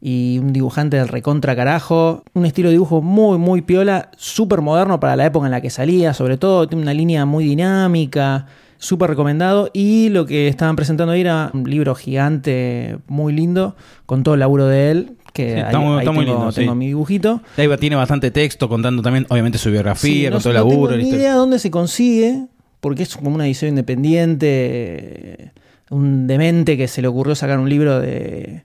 y 0.01 0.39
un 0.39 0.53
dibujante 0.53 0.97
del 0.97 1.09
recontra 1.09 1.55
carajo. 1.55 2.23
Un 2.35 2.47
estilo 2.47 2.69
de 2.69 2.75
dibujo 2.75 3.03
muy, 3.03 3.39
muy 3.39 3.61
piola, 3.63 4.11
súper 4.17 4.61
moderno 4.63 4.99
para 5.01 5.17
la 5.17 5.27
época 5.27 5.47
en 5.47 5.53
la 5.53 5.61
que 5.61 5.71
salía, 5.71 6.15
sobre 6.15 6.37
todo 6.39 6.67
tiene 6.69 6.83
una 6.83 6.95
línea 6.95 7.27
muy 7.27 7.45
dinámica, 7.45 8.47
súper 8.79 9.11
recomendado. 9.11 9.71
Y 9.75 10.09
lo 10.09 10.25
que 10.27 10.49
estaban 10.49 10.75
presentando 10.77 11.13
ahí 11.13 11.21
era 11.21 11.51
un 11.53 11.69
libro 11.69 11.95
gigante, 11.95 12.97
muy 13.09 13.33
lindo, 13.35 13.77
con 14.07 14.23
todo 14.23 14.35
el 14.35 14.41
laburo 14.41 14.67
de 14.67 14.91
él. 14.91 15.11
Que 15.35 15.51
Sí, 15.53 15.59
ahí, 15.59 15.63
está 15.67 15.79
muy- 15.79 15.93
ahí 15.93 15.99
está 16.01 16.13
muy 16.13 16.25
tengo, 16.25 16.37
lindo, 16.39 16.53
sí. 16.53 16.61
tengo 16.63 16.75
mi 16.75 16.87
dibujito. 16.89 17.41
Ahí 17.57 17.69
tiene 17.79 17.95
bastante 17.97 18.31
texto 18.31 18.69
contando 18.69 19.01
también, 19.03 19.27
obviamente, 19.29 19.59
su 19.59 19.71
biografía, 19.71 20.29
Sí, 20.29 20.33
con 20.33 20.41
todo 20.43 20.51
el 20.51 20.59
no 20.59 20.65
laburo. 20.65 20.93
tengo 20.97 21.05
ni 21.05 21.11
idea 21.11 21.35
dónde 21.35 21.59
se 21.61 21.71
consigue, 21.71 22.47
porque 22.81 23.03
es 23.05 23.17
como 23.17 23.31
una 23.35 23.45
edición 23.47 23.69
independiente. 23.69 25.53
Un 25.91 26.27
demente 26.27 26.77
que 26.77 26.89
se 26.89 27.03
le 27.03 27.09
ocurrió 27.09 27.35
sacar 27.35 27.59
un 27.59 27.69
libro 27.69 28.01
de, 28.01 28.63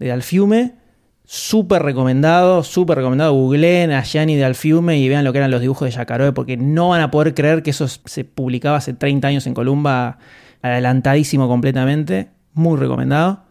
de 0.00 0.10
Alfiume. 0.10 0.74
Súper 1.24 1.84
recomendado, 1.84 2.64
súper 2.64 2.96
recomendado. 2.96 3.32
Googleen 3.34 3.92
a 3.92 4.02
Gianni 4.02 4.34
de 4.34 4.44
Alfiume 4.44 4.98
y 4.98 5.08
vean 5.08 5.24
lo 5.24 5.30
que 5.30 5.38
eran 5.38 5.52
los 5.52 5.60
dibujos 5.60 5.86
de 5.86 5.92
Jacaroe, 5.92 6.32
porque 6.32 6.56
no 6.56 6.88
van 6.88 7.02
a 7.02 7.12
poder 7.12 7.34
creer 7.34 7.62
que 7.62 7.70
eso 7.70 7.86
se 7.86 8.24
publicaba 8.24 8.78
hace 8.78 8.94
30 8.94 9.28
años 9.28 9.46
en 9.46 9.54
Columba, 9.54 10.18
adelantadísimo 10.60 11.46
completamente. 11.46 12.30
Muy 12.54 12.76
recomendado. 12.76 13.44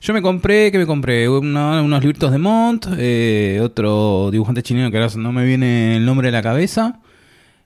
Yo 0.00 0.14
me 0.14 0.22
compré, 0.22 0.70
que 0.70 0.78
me 0.78 0.86
compré? 0.86 1.28
Unos 1.28 2.00
libritos 2.00 2.30
de 2.30 2.38
Mont, 2.38 2.86
eh, 2.96 3.58
otro 3.60 4.30
dibujante 4.30 4.62
chileno 4.62 4.92
que 4.92 4.98
ahora 4.98 5.12
no 5.16 5.32
me 5.32 5.44
viene 5.44 5.96
el 5.96 6.06
nombre 6.06 6.28
de 6.28 6.32
la 6.32 6.42
cabeza. 6.42 7.00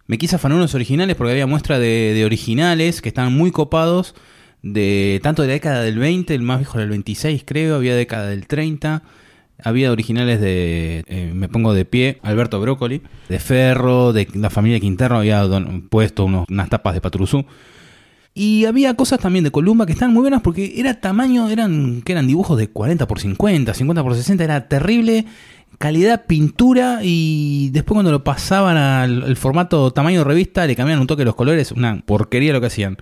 Me 0.07 0.17
quise 0.17 0.37
afanar 0.37 0.57
unos 0.57 0.75
originales 0.75 1.14
porque 1.14 1.33
había 1.33 1.47
muestra 1.47 1.79
de, 1.79 2.14
de 2.14 2.25
originales 2.25 3.02
que 3.02 3.11
estaban 3.11 3.35
muy 3.35 3.50
copados, 3.50 4.14
de 4.62 5.21
tanto 5.23 5.42
de 5.42 5.49
la 5.49 5.54
década 5.54 5.83
del 5.83 5.99
20, 5.99 6.35
el 6.35 6.42
más 6.42 6.59
viejo 6.59 6.78
del 6.78 6.88
26 6.90 7.42
creo, 7.45 7.76
había 7.76 7.95
década 7.97 8.26
del 8.28 8.47
30. 8.47 9.02
Había 9.64 9.92
originales 9.92 10.40
de, 10.40 11.04
eh, 11.07 11.31
me 11.35 11.49
pongo 11.49 11.73
de 11.73 11.85
pie, 11.85 12.19
Alberto 12.23 12.61
Brócoli, 12.61 13.00
de 13.28 13.38
Ferro, 13.38 14.12
de 14.12 14.26
la 14.35 14.50
familia 14.50 14.81
Quintero, 14.81 15.16
había 15.19 15.45
puesto 15.88 16.25
unos- 16.25 16.47
unas 16.49 16.69
tapas 16.69 16.95
de 16.95 17.00
Patrusú. 17.00 17.45
Y 18.35 18.64
había 18.64 18.95
cosas 18.95 19.21
también 19.21 19.45
de 19.45 19.50
Columba 19.52 19.85
que 19.87 19.92
estaban 19.92 20.14
muy 20.14 20.23
buenas 20.23 20.40
porque 20.40 20.73
era 20.76 20.99
tamaño, 21.00 21.49
eran 21.50 22.02
que 22.02 22.12
eran 22.12 22.26
dibujos 22.26 22.59
de 22.59 22.69
40 22.69 23.07
por 23.07 23.21
50, 23.21 23.75
50 23.75 24.02
por 24.02 24.14
60, 24.16 24.42
era 24.42 24.69
terrible, 24.69 25.26
calidad 25.78 26.25
pintura 26.26 27.00
y 27.02 27.69
después 27.73 27.95
cuando 27.95 28.11
lo 28.11 28.25
pasaban 28.25 28.76
al, 28.78 29.23
al 29.23 29.37
formato 29.37 29.90
tamaño 29.92 30.25
revista 30.25 30.66
le 30.66 30.75
cambiaban 30.75 31.02
un 31.02 31.07
toque 31.07 31.25
los 31.25 31.35
colores, 31.37 31.73
una 31.73 32.00
porquería 32.04 32.52
lo 32.54 32.61
que 32.61 32.69
hacían. 32.69 32.97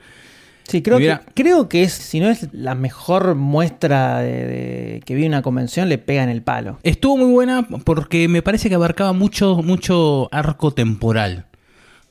Sí, 0.70 0.82
creo, 0.82 0.96
Hubiera- 0.98 1.18
que, 1.20 1.32
creo 1.42 1.68
que 1.68 1.82
es, 1.82 1.92
si 1.92 2.20
no 2.20 2.28
es 2.30 2.48
la 2.52 2.74
mejor 2.74 3.34
muestra 3.34 4.20
de, 4.20 4.46
de- 4.46 5.02
que 5.04 5.14
vi 5.14 5.26
una 5.26 5.42
convención, 5.42 5.88
le 5.88 5.98
pega 5.98 6.22
en 6.22 6.28
el 6.28 6.42
palo. 6.42 6.78
Estuvo 6.82 7.16
muy 7.16 7.30
buena 7.32 7.66
porque 7.84 8.28
me 8.28 8.42
parece 8.42 8.68
que 8.68 8.74
abarcaba 8.76 9.12
mucho, 9.12 9.62
mucho 9.62 10.28
arco 10.32 10.70
temporal. 10.72 11.46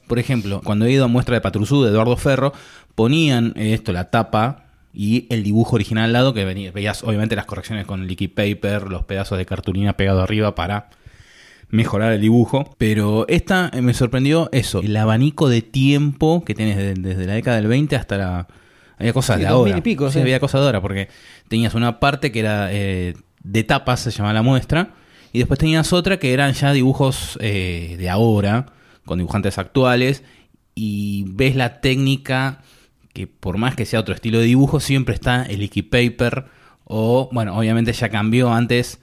Por 0.08 0.20
ejemplo, 0.20 0.62
cuando 0.64 0.86
he 0.86 0.92
ido 0.92 1.06
a 1.06 1.08
muestra 1.08 1.36
de 1.36 1.42
Patrusú 1.42 1.84
de 1.84 1.92
Eduardo 1.92 2.18
Ferro, 2.18 2.52
ponían 2.96 3.54
eh, 3.56 3.74
esto, 3.74 3.94
la 3.94 4.10
tapa 4.10 4.66
y 4.94 5.28
el 5.30 5.44
dibujo 5.44 5.76
original 5.76 6.06
al 6.06 6.14
lado, 6.14 6.34
que 6.34 6.46
venía, 6.46 6.72
veías 6.72 7.04
obviamente 7.04 7.36
las 7.36 7.46
correcciones 7.46 7.86
con 7.86 8.08
liquid 8.08 8.32
paper, 8.34 8.84
los 8.90 9.04
pedazos 9.06 9.38
de 9.38 9.46
cartulina 9.46 9.94
pegado 9.94 10.22
arriba 10.22 10.56
para 10.56 10.90
mejorar 11.70 12.14
el 12.14 12.22
dibujo. 12.22 12.76
Pero 12.78 13.26
esta 13.28 13.70
eh, 13.74 13.82
me 13.82 13.94
sorprendió 13.94 14.50
eso, 14.52 14.82
el 14.82 14.96
abanico 14.98 15.50
de 15.50 15.62
tiempo 15.62 16.44
que 16.46 16.54
tenés 16.56 16.78
de- 16.78 16.94
desde 16.96 17.26
la 17.26 17.34
década 17.34 17.58
del 17.58 17.68
20 17.68 17.96
hasta 17.96 18.18
la... 18.18 18.48
Había 18.98 19.14
cosas 19.14 19.38
Sí, 19.38 19.44
de 19.44 19.50
2000 19.50 19.72
ahora. 19.74 19.78
y 19.78 19.82
pico, 19.82 20.08
Sí, 20.10 20.14
sí. 20.16 20.20
había 20.20 20.40
cosas 20.42 20.60
de 20.62 20.66
ahora, 20.68 20.82
porque 20.82 21.08
tenías 21.48 21.74
una 21.74 22.00
parte 22.02 22.32
que 22.34 22.40
era 22.42 22.68
eh, 22.74 23.14
de 23.44 23.64
tapas, 23.64 24.02
se 24.02 24.12
llamaba 24.12 24.34
la 24.34 24.42
muestra, 24.42 24.94
y 25.32 25.40
después 25.40 25.58
tenías 25.60 25.94
otra 25.94 26.18
que 26.20 26.34
eran 26.34 26.52
ya 26.54 26.74
dibujos 26.74 27.38
eh, 27.42 27.96
de 27.98 28.10
ahora, 28.10 28.66
con 29.06 29.20
dibujantes 29.20 29.58
actuales, 29.58 30.24
y 30.76 31.24
ves 31.30 31.56
la 31.56 31.80
técnica 31.82 32.62
que 33.14 33.26
por 33.28 33.58
más 33.58 33.76
que 33.76 33.86
sea 33.86 34.00
otro 34.02 34.14
estilo 34.14 34.40
de 34.40 34.46
dibujo, 34.46 34.80
siempre 34.82 35.16
está 35.16 35.44
el 35.44 35.60
liquid 35.60 35.86
paper, 35.90 36.46
o 36.84 37.30
bueno, 37.32 37.58
obviamente 37.58 37.94
ya 37.94 38.10
cambió 38.10 38.52
antes. 38.52 39.00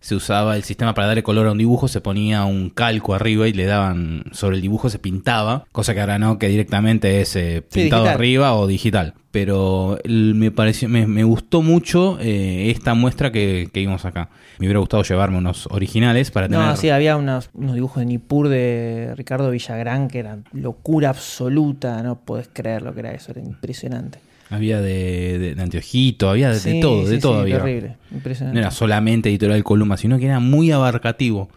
Se 0.00 0.14
usaba 0.14 0.56
el 0.56 0.62
sistema 0.62 0.94
para 0.94 1.08
darle 1.08 1.22
color 1.22 1.46
a 1.48 1.52
un 1.52 1.58
dibujo, 1.58 1.88
se 1.88 2.00
ponía 2.00 2.44
un 2.44 2.70
calco 2.70 3.14
arriba 3.14 3.48
y 3.48 3.52
le 3.52 3.64
daban 3.66 4.24
sobre 4.32 4.56
el 4.56 4.62
dibujo, 4.62 4.88
se 4.90 4.98
pintaba, 4.98 5.64
cosa 5.72 5.94
que 5.94 6.00
ahora 6.00 6.18
no, 6.18 6.38
que 6.38 6.48
directamente 6.48 7.20
es 7.20 7.34
eh, 7.36 7.62
pintado 7.62 8.04
arriba 8.14 8.54
o 8.54 8.66
digital. 8.66 9.14
Pero 9.32 9.98
el- 10.04 10.34
me 10.34 10.50
pareció, 10.50 10.88
me, 10.88 11.06
me 11.06 11.24
gustó 11.24 11.60
mucho 11.60 12.18
eh, 12.20 12.70
esta 12.70 12.94
muestra 12.94 13.32
que, 13.32 13.68
que 13.72 13.80
vimos 13.80 14.04
acá. 14.04 14.30
Me 14.58 14.66
hubiera 14.66 14.78
gustado 14.80 15.02
llevarme 15.02 15.38
unos 15.38 15.66
originales 15.70 16.30
para 16.30 16.48
tener. 16.48 16.64
No, 16.64 16.76
sí, 16.76 16.88
había 16.88 17.16
unos, 17.16 17.50
unos 17.52 17.74
dibujos 17.74 17.98
de 17.98 18.06
Nippur 18.06 18.48
de 18.48 19.12
Ricardo 19.16 19.50
Villagrán 19.50 20.08
que 20.08 20.20
eran 20.20 20.44
locura 20.52 21.10
absoluta, 21.10 22.02
no 22.02 22.20
podés 22.20 22.48
creer 22.52 22.82
lo 22.82 22.94
que 22.94 23.00
era 23.00 23.12
eso, 23.12 23.32
era 23.32 23.40
impresionante. 23.42 24.18
Había 24.50 24.80
de, 24.80 25.38
de, 25.38 25.54
de 25.56 25.62
anteojito, 25.62 26.30
había 26.30 26.48
de, 26.48 26.54
de 26.54 26.60
Sí, 26.60 26.80
todo, 26.80 27.04
de 27.08 27.18
todo 27.18 27.34
sí, 27.34 27.40
había. 27.40 27.58
terrible, 27.58 27.96
No 28.10 28.16
impresionante. 28.18 28.60
era 28.60 28.70
solamente 28.70 29.28
editorial 29.28 29.64
Columba, 29.64 29.96
sino 29.96 30.18
que 30.18 30.26
era 30.26 30.38
muy 30.40 30.70
abarcativo. 30.70 31.48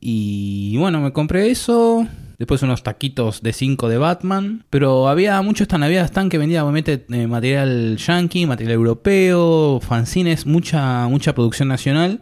Y 0.00 0.76
bueno, 0.78 1.00
me 1.00 1.12
compré 1.12 1.50
eso. 1.50 2.06
Después 2.38 2.60
unos 2.62 2.82
taquitos 2.82 3.40
de 3.42 3.52
5 3.52 3.88
de 3.88 3.98
Batman. 3.98 4.64
Pero 4.68 5.08
había 5.08 5.40
mucho 5.42 5.62
esta 5.62 5.78
Navidad 5.78 6.06
stand 6.06 6.30
que 6.30 6.38
vendía 6.38 6.64
obviamente 6.64 7.04
eh, 7.12 7.26
material 7.28 7.96
yankee, 7.98 8.46
material 8.46 8.74
europeo, 8.74 9.78
fanzines, 9.80 10.44
mucha, 10.46 11.06
mucha 11.08 11.34
producción 11.34 11.68
nacional. 11.68 12.20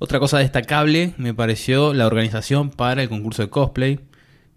Otra 0.00 0.18
cosa 0.18 0.38
destacable 0.38 1.14
me 1.18 1.34
pareció 1.34 1.94
la 1.94 2.06
organización 2.06 2.70
para 2.70 3.02
el 3.02 3.08
concurso 3.08 3.42
de 3.42 3.48
cosplay. 3.48 4.00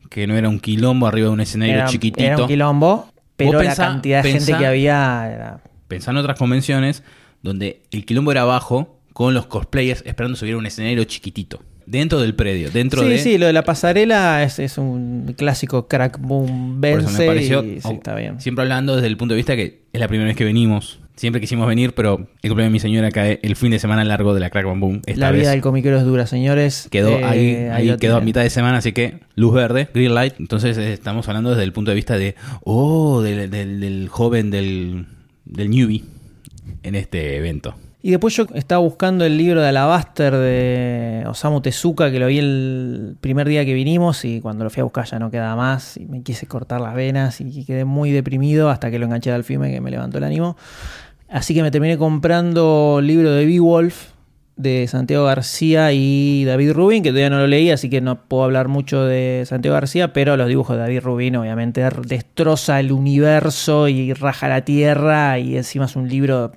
Que 0.10 0.26
no 0.28 0.36
era 0.36 0.50
un 0.50 0.60
quilombo 0.60 1.06
arriba 1.08 1.28
de 1.28 1.34
un 1.34 1.42
escenario 1.42 1.76
era, 1.76 1.86
chiquitito. 1.86 2.22
era 2.26 2.38
un 2.42 2.48
quilombo, 2.48 3.11
pero 3.46 3.64
la 3.64 3.76
cantidad 3.76 4.24
de 4.24 4.32
gente 4.32 4.54
que 4.58 4.66
había 4.66 5.32
era... 5.32 5.60
Pensá 5.88 6.12
en 6.12 6.18
otras 6.18 6.38
convenciones 6.38 7.04
donde 7.42 7.84
el 7.92 8.06
quilombo 8.06 8.32
era 8.32 8.44
bajo, 8.46 9.00
con 9.14 9.34
los 9.34 9.46
cosplayers 9.48 10.04
esperando 10.06 10.38
subir 10.38 10.54
a 10.54 10.58
un 10.58 10.66
escenario 10.66 11.04
chiquitito. 11.04 11.62
Dentro 11.86 12.22
del 12.22 12.36
predio, 12.36 12.72
dentro 12.72 13.02
sí, 13.02 13.10
de... 13.10 13.18
sí, 13.18 13.38
lo 13.38 13.48
de 13.48 13.54
la 13.54 13.64
pasarela 13.64 14.44
es, 14.44 14.60
es 14.60 14.78
un 14.78 15.34
clásico 15.38 15.88
crack 15.88 16.20
boom 16.22 16.80
Por 16.80 16.90
eso 16.90 17.08
vence 17.08 17.20
me 17.20 17.28
pareció, 17.28 17.64
y 17.64 17.82
sí, 17.82 17.90
está 17.92 18.16
bien. 18.16 18.40
siempre 18.40 18.62
hablando 18.62 18.96
desde 18.96 19.08
el 19.08 19.18
punto 19.18 19.34
de 19.34 19.38
vista 19.38 19.56
que 19.56 19.82
es 19.92 20.00
la 20.00 20.08
primera 20.08 20.28
vez 20.28 20.38
que 20.38 20.46
venimos. 20.46 21.01
Siempre 21.16 21.40
quisimos 21.42 21.68
venir, 21.68 21.94
pero 21.94 22.28
el 22.42 22.50
cumpleaños 22.50 22.70
de 22.72 22.74
mi 22.74 22.80
señora 22.80 23.12
cae 23.12 23.40
el 23.44 23.56
fin 23.56 23.70
de 23.72 23.80
semana 23.80 24.04
largo 24.04 24.34
de 24.34 24.40
la 24.40 24.50
Crack 24.50 24.66
Bam 24.66 24.80
Boom. 24.80 25.02
Esta 25.06 25.20
la 25.20 25.32
vez 25.32 25.42
vida 25.42 25.52
del 25.52 25.62
comiquero 25.62 25.98
es 25.98 26.04
dura, 26.04 26.26
señores. 26.26 26.88
quedó 26.90 27.20
Eh, 27.20 27.26
ahí, 27.26 27.56
ahí 27.72 27.98
quedó 27.98 28.16
a 28.18 28.22
mitad 28.22 28.42
de 28.42 28.50
semana, 28.50 28.78
así 28.78 28.92
que 28.92 29.20
luz 29.36 29.54
verde, 29.54 29.88
green 29.94 30.16
light. 30.16 30.34
Entonces 30.40 30.78
eh, 30.78 30.94
estamos 30.94 31.28
hablando 31.28 31.52
desde 31.52 31.64
el 31.64 31.74
punto 31.74 31.92
de 31.92 31.96
vista 31.96 32.18
de, 32.18 32.36
oh, 32.64 33.22
del, 33.22 33.50
del- 33.52 33.80
del 33.80 34.08
joven, 34.10 34.50
del, 34.52 35.06
del 35.46 35.70
newbie 35.70 36.04
en 36.84 36.96
este 36.96 37.36
evento. 37.38 37.76
Y 38.04 38.10
después 38.10 38.36
yo 38.36 38.48
estaba 38.56 38.82
buscando 38.82 39.26
el 39.26 39.38
libro 39.38 39.62
de 39.62 39.68
Alabaster 39.68 40.36
de 40.36 41.24
Osamu 41.28 41.62
Tezuka, 41.62 42.10
que 42.10 42.20
lo 42.20 42.28
vi 42.28 42.40
el 42.40 43.16
primer 43.22 43.48
día 43.48 43.64
que 43.64 43.76
vinimos 43.76 44.26
y 44.26 44.42
cuando 44.42 44.64
lo 44.64 44.72
fui 44.72 44.82
a 44.82 44.84
buscar 44.86 45.06
ya 45.06 45.20
no 45.20 45.30
quedaba 45.30 45.56
más 45.56 45.98
y 45.98 46.08
me 46.08 46.24
quise 46.24 46.48
cortar 46.48 46.82
las 46.82 46.96
venas 46.96 47.40
y 47.42 47.64
quedé 47.64 47.86
muy 47.86 48.10
deprimido 48.12 48.70
hasta 48.70 48.90
que 48.90 48.98
lo 48.98 49.06
enganché 49.06 49.32
al 49.32 49.44
filme 49.44 49.72
que 49.72 49.82
me 49.82 49.92
levantó 49.92 50.18
el 50.18 50.24
ánimo. 50.24 50.58
Así 51.30 51.54
que 51.54 51.62
me 51.62 51.70
terminé 51.70 51.98
comprando 51.98 52.98
el 53.00 53.08
libro 53.08 53.32
de 53.32 53.46
Beowulf 53.46 54.12
de 54.56 54.88
Santiago 54.88 55.26
García 55.26 55.92
y 55.94 56.44
David 56.46 56.74
Rubin, 56.74 57.04
que 57.04 57.10
todavía 57.10 57.30
no 57.30 57.40
lo 57.40 57.48
leí, 57.48 57.70
así 57.70 57.90
que 57.90 58.02
no 58.02 58.26
puedo 58.26 58.44
hablar 58.44 58.68
mucho 58.68 59.04
de 59.06 59.44
Santiago 59.46 59.76
García, 59.76 60.12
pero 60.12 60.38
los 60.38 60.48
dibujos 60.48 60.76
de 60.76 60.82
David 60.82 61.02
Rubin 61.02 61.36
obviamente 61.36 61.88
destroza 62.06 62.80
el 62.80 62.92
universo 62.92 63.88
y 63.88 64.14
raja 64.14 64.48
la 64.48 64.66
tierra 64.66 65.38
y 65.38 65.56
encima 65.56 65.86
es 65.86 65.96
un 65.96 66.10
libro 66.10 66.52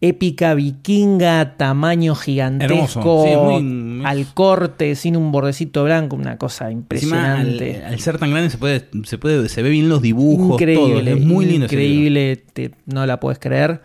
épica 0.00 0.54
vikinga, 0.54 1.56
tamaño 1.56 2.14
gigantesco, 2.14 2.74
Hermoso, 2.74 3.24
sí, 3.24 3.36
muy- 3.36 3.62
muy- 3.62 4.04
al 4.06 4.26
corte, 4.32 4.94
sin 4.94 5.16
un 5.16 5.32
bordecito 5.32 5.82
blanco, 5.84 6.14
una 6.16 6.36
cosa 6.38 6.70
Encima, 6.70 7.34
al, 7.34 7.48
impresionante. 7.48 7.84
al 7.84 7.98
ser 8.00 8.18
tan 8.18 8.30
grande 8.30 8.50
se 8.50 8.58
puede, 8.58 8.84
se 9.04 9.18
puede, 9.18 9.48
se 9.48 9.62
ve 9.62 9.70
bien 9.70 9.88
los 9.88 10.00
dibujos, 10.00 10.52
increíble, 10.60 11.10
todo. 11.10 11.18
Es 11.18 11.24
muy 11.24 11.46
lindo 11.46 11.66
increíble, 11.66 12.42
te- 12.52 12.70
no 12.86 13.04
la 13.06 13.18
puedes 13.18 13.38
creer. 13.40 13.80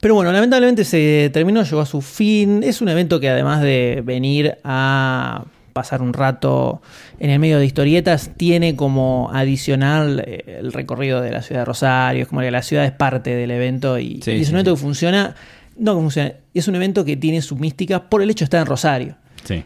Pero 0.00 0.14
bueno, 0.16 0.32
lamentablemente 0.32 0.84
se 0.84 1.30
terminó, 1.32 1.62
llegó 1.62 1.80
a 1.80 1.86
su 1.86 2.02
fin. 2.02 2.62
Es 2.62 2.82
un 2.82 2.90
evento 2.90 3.18
que 3.20 3.30
además 3.30 3.62
de 3.62 4.02
venir 4.04 4.56
a 4.62 5.44
pasar 5.74 6.00
un 6.00 6.14
rato 6.14 6.80
en 7.18 7.28
el 7.28 7.38
medio 7.38 7.58
de 7.58 7.66
historietas, 7.66 8.30
tiene 8.38 8.74
como 8.76 9.30
adicional 9.34 10.24
eh, 10.26 10.60
el 10.60 10.72
recorrido 10.72 11.20
de 11.20 11.30
la 11.30 11.42
ciudad 11.42 11.60
de 11.60 11.64
Rosario. 11.66 12.22
Es 12.22 12.28
como 12.28 12.40
que 12.40 12.50
la 12.50 12.62
ciudad 12.62 12.86
es 12.86 12.92
parte 12.92 13.34
del 13.34 13.50
evento 13.50 13.98
y, 13.98 14.22
Sí, 14.22 14.30
y 14.30 14.40
es 14.40 14.48
un 14.48 14.54
evento 14.54 14.70
sí. 14.70 14.76
que 14.76 14.82
funciona. 14.82 15.34
No 15.76 15.96
que 15.96 16.00
funciona, 16.00 16.32
es 16.54 16.68
un 16.68 16.76
evento 16.76 17.04
que 17.04 17.16
tiene 17.16 17.42
su 17.42 17.56
mística 17.56 18.08
por 18.08 18.22
el 18.22 18.30
hecho 18.30 18.44
de 18.44 18.46
estar 18.46 18.60
en 18.60 18.66
Rosario. 18.66 19.16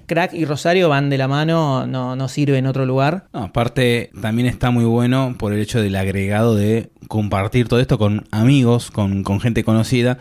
Crack 0.07 0.35
y 0.35 0.45
Rosario 0.45 0.89
van 0.89 1.09
de 1.09 1.19
la 1.19 1.29
mano, 1.29 1.87
no, 1.87 2.17
no 2.17 2.29
sirve 2.29 2.59
en 2.59 2.67
otro 2.67 2.85
lugar. 2.85 3.27
No, 3.33 3.45
aparte, 3.45 4.11
también 4.21 4.49
está 4.49 4.71
muy 4.71 4.85
bueno 4.85 5.37
por 5.39 5.53
el 5.53 5.61
hecho 5.61 5.81
del 5.81 5.95
agregado 5.95 6.57
de 6.57 6.91
compartir 7.07 7.69
todo 7.69 7.79
esto 7.79 7.99
con 7.99 8.27
amigos, 8.33 8.91
con, 8.91 9.23
con 9.23 9.41
gente 9.41 9.63
conocida, 9.63 10.19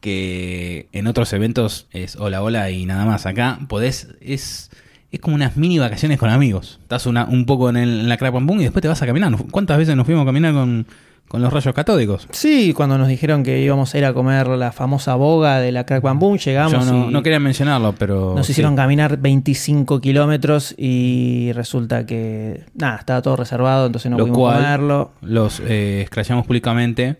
que 0.00 0.88
en 0.92 1.06
otros 1.06 1.32
eventos 1.32 1.86
es 1.92 2.16
hola, 2.16 2.42
hola 2.42 2.70
y 2.70 2.84
nada 2.86 3.04
más. 3.04 3.26
Acá 3.26 3.58
podés, 3.68 4.08
es, 4.20 4.70
es 5.12 5.20
como 5.20 5.34
unas 5.34 5.56
mini 5.56 5.78
vacaciones 5.78 6.18
con 6.18 6.30
amigos. 6.30 6.78
Estás 6.82 7.06
una, 7.06 7.24
un 7.24 7.44
poco 7.46 7.68
en, 7.70 7.76
el- 7.76 8.00
en 8.00 8.08
la 8.08 8.16
Crack 8.16 8.32
Bam 8.32 8.46
Boom 8.46 8.60
y 8.60 8.64
después 8.64 8.82
te 8.82 8.88
vas 8.88 9.02
a 9.02 9.06
caminar. 9.06 9.32
¿Cuántas 9.50 9.76
veces 9.78 9.96
nos 9.96 10.06
fuimos 10.06 10.22
a 10.22 10.26
caminar 10.26 10.52
con, 10.54 10.86
con 11.26 11.42
los 11.42 11.52
rayos 11.52 11.74
catódicos? 11.74 12.28
Sí, 12.30 12.72
cuando 12.74 12.96
nos 12.96 13.08
dijeron 13.08 13.42
que 13.42 13.60
íbamos 13.60 13.92
a 13.94 13.98
ir 13.98 14.04
a 14.04 14.12
comer 14.14 14.46
la 14.48 14.70
famosa 14.72 15.16
boga 15.16 15.58
de 15.58 15.72
la 15.72 15.84
Crack 15.84 16.02
Boom, 16.02 16.38
llegamos 16.38 16.72
Yo 16.86 16.92
no, 16.92 17.08
y 17.10 17.12
no 17.12 17.22
quería 17.24 17.40
mencionarlo, 17.40 17.92
pero... 17.98 18.34
nos 18.36 18.46
sí. 18.46 18.52
hicieron 18.52 18.76
caminar 18.76 19.16
25 19.18 20.00
kilómetros 20.00 20.74
y 20.78 21.50
resulta 21.54 22.06
que 22.06 22.64
nada, 22.74 22.96
estaba 22.98 23.20
todo 23.22 23.34
reservado, 23.36 23.86
entonces 23.86 24.10
no 24.12 24.16
Lo 24.18 24.24
pudimos 24.24 24.38
cual- 24.38 24.56
comerlo. 24.62 25.10
Los 25.22 25.60
eh, 25.66 26.02
escrachamos 26.02 26.46
públicamente 26.46 27.16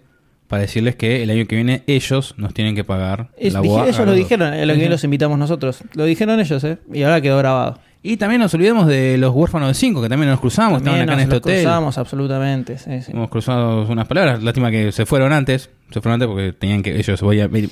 para 0.51 0.63
decirles 0.63 0.97
que 0.97 1.23
el 1.23 1.31
año 1.31 1.47
que 1.47 1.55
viene 1.55 1.85
ellos 1.87 2.35
nos 2.37 2.53
tienen 2.53 2.75
que 2.75 2.85
pagar 2.85 3.31
Es- 3.39 3.55
la 3.55 3.61
dije- 3.63 3.83
ellos 3.89 4.05
lo 4.05 4.13
dijeron, 4.13 4.53
es 4.53 4.67
lo 4.67 4.75
que 4.75 4.81
Ujú. 4.81 4.91
los 4.91 5.05
invitamos 5.05 5.39
nosotros. 5.39 5.79
Lo 5.95 6.05
dijeron 6.05 6.41
ellos, 6.41 6.63
¿eh? 6.65 6.79
Y 6.93 7.03
ahora 7.05 7.21
quedó 7.21 7.39
grabado. 7.39 7.79
Y 8.03 8.17
también 8.17 8.41
nos 8.41 8.53
olvidemos 8.55 8.87
de 8.87 9.17
los 9.19 9.33
huérfanos 9.35 9.69
de 9.69 9.75
5, 9.75 10.03
que 10.03 10.09
también 10.09 10.31
nos 10.31 10.41
cruzamos, 10.41 10.79
estaban 10.79 11.03
acá 11.03 11.13
en 11.13 11.21
este 11.21 11.31
lo 11.33 11.37
hotel. 11.39 11.63
cruzamos 11.63 11.99
absolutamente. 11.99 12.79
sí, 12.79 13.01
sí. 13.03 13.13
Hemos 13.13 13.29
cruzado 13.29 13.87
unas 13.91 14.09
palabras. 14.09 14.43
Lástima 14.43 14.71
que 14.71 14.91
se 14.91 15.07
fueron 15.07 15.33
antes. 15.33 15.71
Se 15.91 16.01
fueron 16.01 16.15
antes 16.15 16.27
porque 16.29 16.53
tenían 16.53 16.83
que 16.83 16.99
ellos 16.99 17.21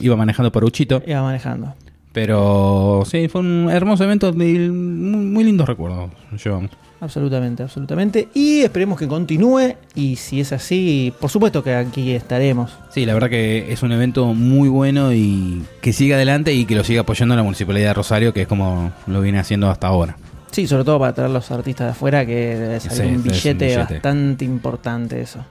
iba 0.01 0.17
manejando 0.17 0.53
por 0.53 0.65
Uchito. 0.65 1.03
Iba 1.07 1.23
manejando. 1.23 1.75
Pero 2.13 3.03
sí, 3.07 3.29
fue 3.29 3.41
un 3.43 3.69
hermoso 3.71 4.05
evento. 4.05 4.33
de- 4.33 4.71
muy, 4.71 5.45
lindos 5.45 5.69
recuerdos 5.69 6.11
llevamos. 6.43 6.71
Absolutamente, 7.01 7.63
absolutamente. 7.63 8.29
Y 8.35 8.61
esperemos 8.63 8.99
que 8.99 9.07
continúe. 9.07 9.77
Y 9.95 10.17
si 10.17 10.41
es 10.41 10.53
así, 10.53 11.13
por 11.21 11.31
supuesto 11.31 11.63
que 11.63 11.75
aquí 11.75 12.11
estaremos. 12.13 12.73
Sí, 12.91 13.07
la 13.07 13.15
verdad 13.15 13.31
que 13.31 13.73
es 13.73 13.83
un 13.85 13.93
evento 13.93 14.27
muy 14.35 14.69
bueno 14.69 15.13
y 15.13 15.63
que 15.81 15.93
siga 15.93 16.17
adelante 16.17 16.53
y 16.55 16.65
que 16.65 16.75
lo 16.75 16.83
siga 16.83 17.03
apoyando 17.03 17.37
la 17.37 17.45
Municipalidad 17.45 17.89
de 17.91 17.95
Rosario, 17.95 18.33
que 18.33 18.43
es 18.43 18.49
como 18.49 18.91
lo 19.07 19.21
viene 19.21 19.39
haciendo 19.39 19.71
hasta 19.71 19.87
ahora. 19.87 20.17
Sí, 20.51 20.67
sobre 20.67 20.83
todo 20.83 20.99
para 20.99 21.13
traer 21.13 21.31
los 21.31 21.49
artistas 21.53 21.87
de 21.89 21.91
afuera, 21.93 22.25
que 22.27 22.35
debe 22.35 22.81
salir 22.81 22.97
Sí, 22.97 23.03
un, 23.03 23.11
es 23.11 23.17
un 23.19 23.23
billete 23.23 23.65
billete. 23.67 23.95
bastante 23.95 24.45
importante 24.47 25.21
eso. 25.21 25.45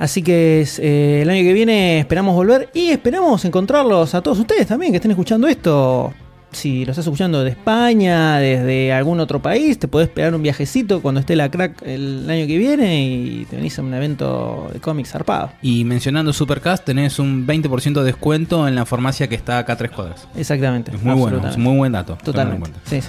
Así 0.00 0.22
que 0.22 0.62
es, 0.62 0.78
eh, 0.78 1.20
el 1.22 1.28
año 1.28 1.42
que 1.42 1.52
viene 1.52 2.00
esperamos 2.00 2.34
volver 2.34 2.70
y 2.72 2.88
esperamos 2.88 3.44
encontrarlos 3.44 4.14
a 4.14 4.22
todos 4.22 4.38
ustedes 4.38 4.66
también 4.66 4.92
que 4.92 4.96
estén 4.96 5.10
escuchando 5.10 5.46
esto. 5.46 6.12
Si 6.52 6.86
lo 6.86 6.90
estás 6.90 7.06
escuchando 7.06 7.44
de 7.44 7.50
España, 7.50 8.38
desde 8.38 8.92
algún 8.94 9.20
otro 9.20 9.40
país, 9.40 9.78
te 9.78 9.88
podés 9.88 10.08
pegar 10.08 10.34
un 10.34 10.42
viajecito 10.42 11.00
cuando 11.02 11.20
esté 11.20 11.36
la 11.36 11.50
crack 11.50 11.82
el 11.82 12.28
año 12.28 12.46
que 12.46 12.56
viene 12.58 13.04
y 13.04 13.44
te 13.44 13.56
venís 13.56 13.78
a 13.78 13.82
un 13.82 13.92
evento 13.92 14.68
de 14.72 14.80
cómics 14.80 15.10
zarpado. 15.10 15.52
Y 15.60 15.84
mencionando 15.84 16.32
Supercast, 16.32 16.84
tenés 16.84 17.18
un 17.18 17.46
20% 17.46 18.00
de 18.00 18.04
descuento 18.04 18.66
en 18.66 18.74
la 18.74 18.86
farmacia 18.86 19.28
que 19.28 19.36
está 19.36 19.58
acá 19.58 19.74
a 19.74 19.76
tres 19.76 19.90
cuadras. 19.90 20.26
Exactamente. 20.34 20.92
Es 20.92 21.02
muy 21.02 21.14
bueno, 21.14 21.46
es 21.46 21.58
muy 21.58 21.76
buen 21.76 21.92
dato. 21.92 22.16
Totalmente. 22.24 22.70
Sí, 22.84 23.02
sí. 23.02 23.08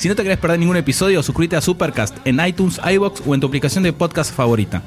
Si 0.00 0.08
no 0.08 0.16
te 0.16 0.22
querés 0.22 0.38
perder 0.38 0.58
ningún 0.58 0.78
episodio, 0.78 1.22
suscríbete 1.22 1.56
a 1.56 1.60
Supercast 1.60 2.16
en 2.24 2.40
iTunes, 2.40 2.80
iBox 2.90 3.22
o 3.26 3.34
en 3.34 3.40
tu 3.42 3.48
aplicación 3.48 3.84
de 3.84 3.92
podcast 3.92 4.34
favorita. 4.34 4.80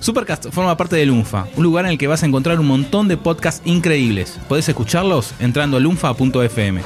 Supercast 0.00 0.46
forma 0.50 0.74
parte 0.78 0.96
de 0.96 1.04
Lunfa, 1.04 1.44
un 1.56 1.62
lugar 1.62 1.84
en 1.84 1.90
el 1.90 1.98
que 1.98 2.06
vas 2.06 2.22
a 2.22 2.26
encontrar 2.26 2.58
un 2.58 2.66
montón 2.66 3.06
de 3.06 3.18
podcasts 3.18 3.60
increíbles. 3.66 4.40
Podés 4.48 4.66
escucharlos 4.66 5.34
entrando 5.40 5.76
a 5.76 5.80
lunfa.fm. 5.80 6.80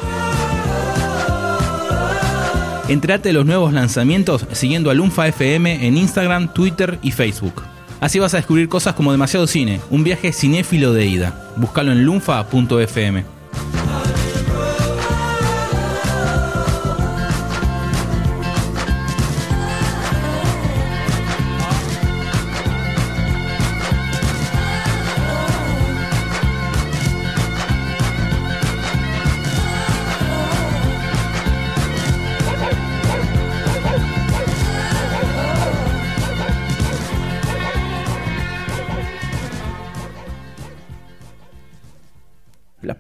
Entrate 2.89 3.29
de 3.29 3.33
los 3.35 3.47
nuevos 3.47 3.73
lanzamientos 3.73 4.47
siguiendo 4.51 4.91
a 4.91 4.95
Lunfa 4.95 5.29
FM 5.29 5.87
en 5.87 5.97
Instagram, 5.97 6.53
Twitter 6.53 6.99
y 7.03 7.13
Facebook. 7.13 7.63
Así 8.01 8.19
vas 8.19 8.35
a 8.35 8.39
descubrir 8.39 8.69
cosas 8.69 8.97
como 8.97 9.13
Demasiado 9.13 9.47
Cine, 9.47 9.81
un 9.91 10.03
viaje 10.03 10.33
cinéfilo 10.33 10.93
de 10.93 11.07
ida. 11.07 11.53
Búscalo 11.55 11.93
en 11.93 12.05
lunfa.fm. 12.05 13.40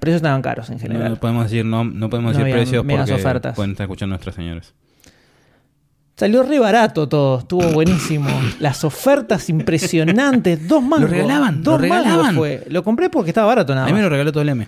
precios 0.01 0.17
estaban 0.17 0.43
caros 0.43 0.69
en 0.71 0.81
general. 0.81 1.11
no 1.11 1.17
podemos 1.17 1.45
decir, 1.45 1.65
no, 1.65 1.85
no 1.85 2.11
podemos 2.11 2.33
No 2.33 2.39
decir 2.41 2.53
precios 2.53 2.85
porque 2.87 3.13
ofertas. 3.13 3.55
pueden 3.55 3.73
estar 3.73 3.85
escuchando 3.85 4.15
nuestros 4.15 4.35
señores. 4.35 4.75
Salió 6.17 6.43
re 6.43 6.59
barato 6.59 7.09
todo, 7.09 7.39
estuvo 7.39 7.63
buenísimo. 7.73 8.29
Las 8.59 8.85
ofertas 8.85 9.49
impresionantes, 9.49 10.67
dos 10.69 10.83
mangos. 10.83 11.03
Lo 11.11 11.17
regalaban, 11.17 11.63
dos 11.63 11.81
lo 11.81 11.89
mangos 11.89 12.05
regalaban. 12.07 12.35
fue. 12.35 12.65
Lo 12.69 12.83
compré 12.85 13.09
porque 13.09 13.31
estaba 13.31 13.47
barato 13.47 13.75
nada 13.75 13.87
A 13.87 13.89
mí 13.89 13.93
me 13.95 14.01
más. 14.01 14.05
lo 14.05 14.11
regaló 14.11 14.33
todo 14.33 14.43
el 14.43 14.49
M. 14.51 14.67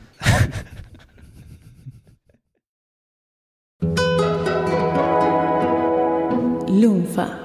Lunfa. 6.68 7.41